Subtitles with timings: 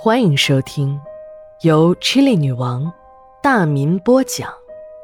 [0.00, 0.96] 欢迎收听
[1.62, 2.92] 由 Chili 女王
[3.42, 4.48] 大民播讲、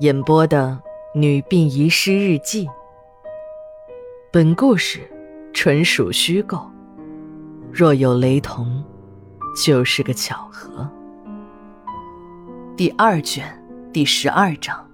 [0.00, 0.76] 演播的
[1.18, 2.66] 《女病遗失日记》。
[4.32, 5.08] 本故事
[5.54, 6.68] 纯属虚构，
[7.72, 8.82] 若有雷同，
[9.64, 10.90] 就是个巧合。
[12.76, 13.46] 第二卷
[13.92, 14.84] 第十二章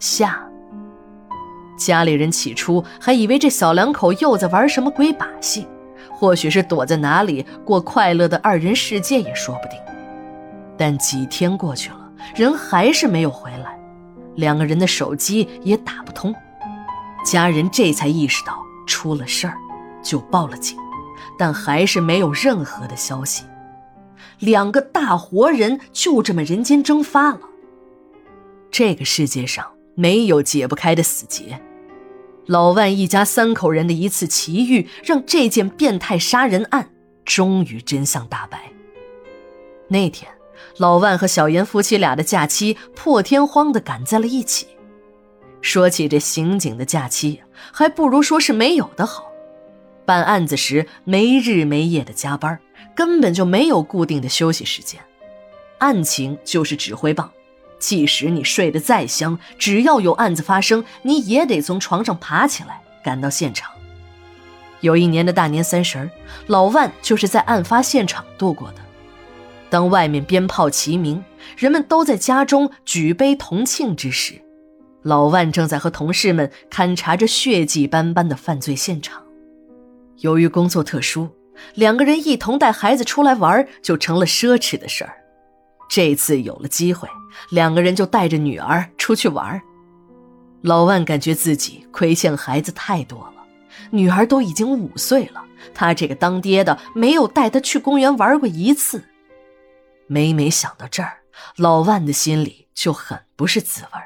[0.00, 0.44] 下。
[1.78, 5.68] 家里人起初还以为这小两口又在玩什么鬼把戏。
[6.16, 9.78] 或许是躲在哪里过快乐的二人世界也说不定，
[10.78, 13.78] 但几天过去了，人还是没有回来，
[14.34, 16.34] 两个人的手机也打不通，
[17.24, 19.58] 家人这才意识到出了事儿，
[20.02, 20.78] 就报了警，
[21.38, 23.44] 但还是没有任何的消息，
[24.38, 27.40] 两个大活人就这么人间蒸发了。
[28.70, 31.60] 这个世界上没有解不开的死结。
[32.46, 36.90] 老万一家三口人的一次奇遇，让这件变态杀人案
[37.24, 38.70] 终于真相大白。
[39.88, 40.30] 那天，
[40.78, 44.68] 老万和小严夫妻俩的假期破天荒地赶在了一起。
[45.60, 49.24] 说起这刑警的假期，还不如说是没有的好。
[50.04, 52.60] 办案子时没日没夜的加班，
[52.94, 55.00] 根本就没有固定的休息时间。
[55.78, 57.28] 案情就是指挥棒。
[57.78, 63.70] 即使你睡得再香，只要有案子发生，你也得从床上爬起来赶到现场。
[64.80, 66.08] 有一年的大年三十
[66.46, 68.76] 老万就是在案发现场度过的。
[69.68, 71.22] 当外面鞭炮齐鸣，
[71.56, 74.34] 人们都在家中举杯同庆之时，
[75.02, 79.22] 老万正在和同事们勘察着血迹斑斑的犯罪现场。
[80.18, 81.28] 由于工作特殊，
[81.74, 85.16] 两个人一同带孩子出来玩就成了奢侈的事儿。
[85.88, 87.08] 这次有了机会，
[87.50, 89.60] 两个人就带着女儿出去玩。
[90.62, 93.46] 老万感觉自己亏欠孩子太多了，
[93.90, 99.04] 女儿都已经五岁了，他这个当爹的没有带她去公园玩过一次。
[100.08, 101.18] 每每想到这儿，
[101.56, 104.00] 老万的心里就很不是滋味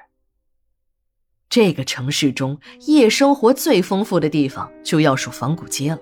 [1.49, 6.01] 这个城市中夜生活最丰富的地方就要数仿古街了，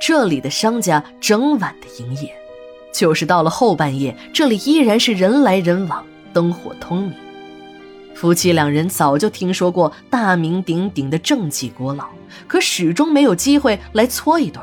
[0.00, 2.43] 这里的商家整晚的营业。
[2.94, 7.12] 就是到了后半夜，这里依然是人来人往，灯火通明。
[8.14, 12.04] 夫妻两人早就听说过大名鼎鼎的正记锅烙，
[12.46, 14.62] 可始终没有机会来搓一顿。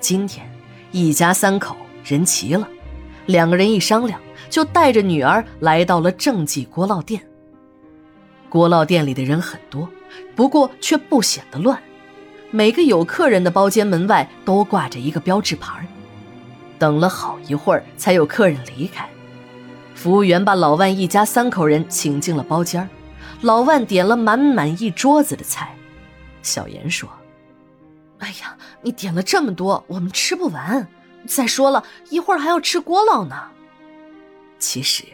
[0.00, 0.50] 今天
[0.92, 2.66] 一家三口人齐了，
[3.26, 4.18] 两个人一商量，
[4.48, 7.20] 就带着女儿来到了正记锅烙店。
[8.48, 9.86] 锅烙店里的人很多，
[10.34, 11.78] 不过却不显得乱。
[12.50, 15.86] 每个有客人的包间门外都挂着一个标志牌
[16.78, 19.08] 等了好一会儿，才有客人离开。
[19.94, 22.86] 服务员把老万一家三口人请进了包间
[23.40, 25.74] 老万点了满满一桌子的菜。
[26.42, 27.08] 小严说
[28.18, 30.86] ：“哎呀，你点了这么多，我们吃不完。
[31.26, 33.36] 再说了一会儿还要吃锅烙呢。”
[34.58, 35.04] 其实，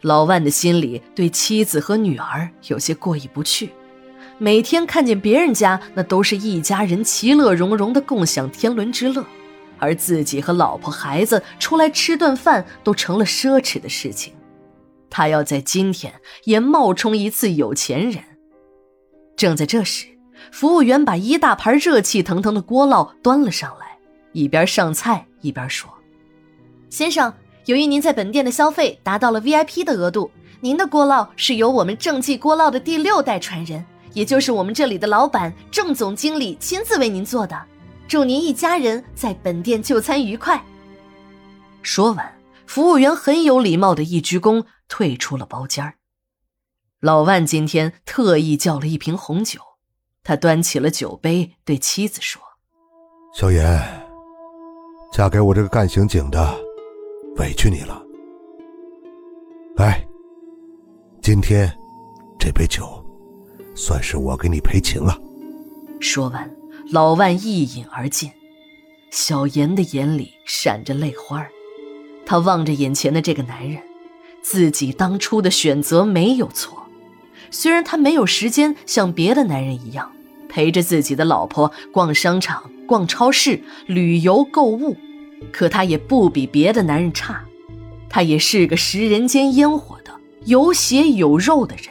[0.00, 3.70] 老万的心里对妻子和女儿有些过意不去。
[4.38, 9.24] 每天看见别人家那都是一家人其乐融融的共享天伦之乐。
[9.78, 14.32] 而自己和老婆孩子出来吃顿饭都成了奢侈的事情，
[15.10, 16.12] 他要在今天
[16.44, 18.22] 也冒充一次有钱人。
[19.36, 20.06] 正在这时，
[20.50, 23.98] 服务员把一大盘热气腾腾的锅烙端了上来，
[24.32, 25.90] 一边上菜一边说
[26.88, 27.32] ：“先生，
[27.66, 37.62] 由于您在本店的消费达到了 VIP 的额度，您的锅烙是由我们正记锅烙的第六代传人，也就是我们这里的老板郑总经理亲自为您做的。”
[38.08, 40.62] 祝您一家人在本店就餐愉快。
[41.82, 45.94] 说完，服务员很有礼貌的一鞠躬，退出了包间
[47.00, 49.60] 老万今天特意叫了一瓶红酒，
[50.22, 52.40] 他端起了酒杯，对妻子说
[53.34, 54.06] ：“小妍，
[55.12, 56.58] 嫁给我这个干刑警的，
[57.36, 58.02] 委屈你了。
[59.76, 60.04] 来，
[61.20, 61.70] 今天
[62.38, 63.04] 这杯酒，
[63.74, 65.18] 算是我给你赔情了。”
[66.00, 66.48] 说完。
[66.92, 68.30] 老万一饮而尽，
[69.10, 71.44] 小严的眼里闪着泪花
[72.24, 73.82] 他望着眼前的这个男人，
[74.40, 76.86] 自己当初的选择没有错。
[77.50, 80.12] 虽然他没有时间像别的男人一样
[80.48, 84.96] 陪着自己的老婆逛商场、逛超市、旅游购物，
[85.52, 87.44] 可他也不比别的男人差。
[88.08, 90.12] 他也是个食人间烟火的
[90.44, 91.86] 有血有肉的人。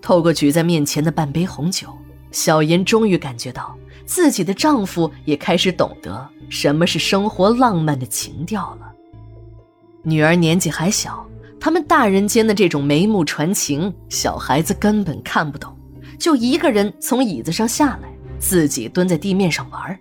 [0.00, 1.88] 透过举在面前的半杯红酒。
[2.36, 3.74] 小妍终于感觉到
[4.04, 8.92] 自己的丈夫也开始懂得什么是生活浪漫的情调了。
[10.02, 11.26] 女儿年纪还小，
[11.58, 15.74] 他们大人间的这种眉目传情，小孩子根本看不懂，
[16.18, 19.98] 就一个人从椅子上下来，自己蹲在地面上玩。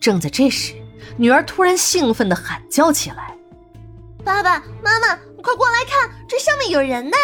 [0.00, 0.72] 正在这时，
[1.18, 3.36] 女儿突然兴奋地喊叫起来
[4.24, 7.16] ：“爸爸妈妈，快过来看，这上面有人呢！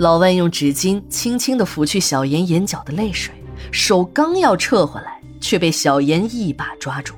[0.00, 3.34] 老万用纸巾轻轻地拂去小妍眼角的泪水，
[3.70, 7.14] 手刚要撤回来，却被小妍一把抓住。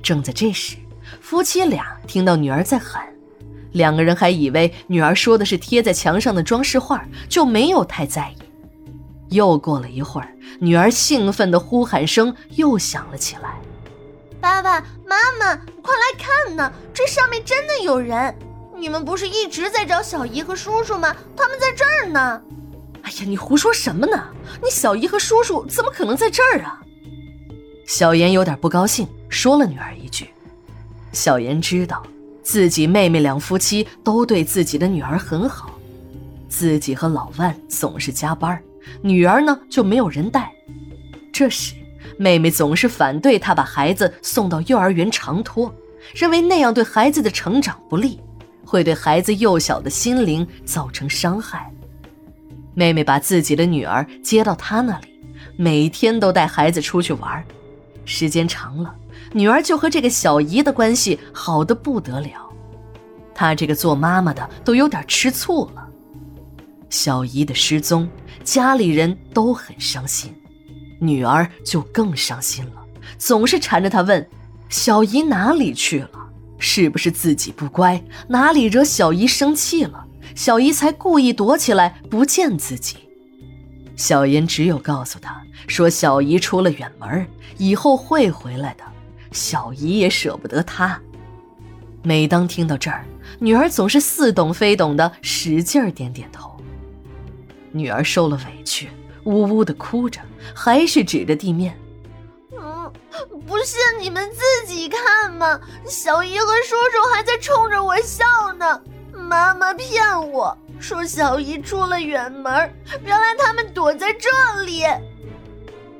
[0.00, 0.76] 正在这时，
[1.20, 3.04] 夫妻俩听到女儿在喊，
[3.72, 8.36] 两个人还以为女儿说的是贴在墙上的装饰画，就没有太在意。
[9.30, 13.58] 又过了一会儿，女儿兴奋的呼喊声又响了起来
[14.40, 16.72] ：“爸爸妈妈，快来看呢！
[16.94, 18.32] 这上面真的有人！
[18.82, 21.14] 你们不是一直在找小姨和叔叔吗？
[21.36, 22.42] 他们在这儿呢！”
[23.02, 24.20] 哎呀，你胡说什么呢？
[24.60, 26.82] 你小姨和叔叔怎么可能在这儿啊？
[27.86, 30.30] 小妍有点不高兴，说了女儿一句。
[31.12, 32.02] 小妍知道
[32.42, 35.78] 自己妹妹两夫妻都对自己的女儿很好，
[36.48, 38.60] 自己和老万总是加班。
[39.00, 40.52] 女儿呢就没有人带，
[41.32, 41.72] 这时
[42.18, 45.72] 妹妹总是反对她把孩子送到幼儿园长托，
[46.16, 48.20] 认为那样对孩子的成长不利，
[48.72, 51.70] 会对孩子幼小的心灵造成伤害。
[52.72, 55.20] 妹妹把自己的女儿接到她那里，
[55.58, 57.44] 每天都带孩子出去玩，
[58.06, 58.94] 时间长了，
[59.34, 62.50] 女儿就和这个小姨的关系好的不得了，
[63.34, 65.86] 她这个做妈妈的都有点吃醋了。
[66.88, 68.08] 小姨的失踪。
[68.42, 70.34] 家里人都很伤心，
[70.98, 72.82] 女儿就更伤心了，
[73.18, 74.26] 总是缠着她问
[74.68, 76.21] ：“小姨哪里去了？
[76.62, 78.00] 是不是自己不乖？
[78.28, 80.06] 哪里惹小姨生气了？
[80.36, 82.96] 小姨才故意躲起来不见自己。”
[83.96, 87.26] 小妍只有告诉他说：“小姨出了远门，
[87.58, 88.84] 以后会回来的。
[89.32, 90.98] 小姨也舍不得她。”
[92.02, 93.04] 每当听到这儿，
[93.40, 96.56] 女儿总是似懂非懂的使劲点点头。
[97.72, 98.88] 女儿受了委屈，
[99.24, 100.20] 呜呜的哭着，
[100.54, 101.74] 还是指着地面：“，
[103.46, 105.60] 不信你们自己看嘛！
[105.86, 108.24] 小姨和叔叔还在冲着我笑
[108.58, 108.80] 呢。
[109.12, 112.52] 妈妈骗我说小姨出了远门，
[113.04, 114.84] 原来他们躲在这里。”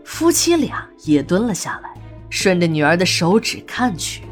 [0.05, 1.95] 夫妻俩也蹲了下来，
[2.29, 4.23] 顺着女儿的手指看去，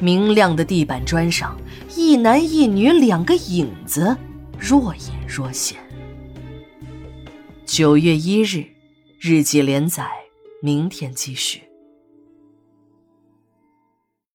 [0.00, 1.56] 明亮的地板砖上，
[1.94, 4.16] 一男一女两个影子，
[4.58, 5.78] 若隐若现。
[7.66, 8.64] 九月一日，
[9.20, 10.08] 日记连载，
[10.62, 11.67] 明天继续。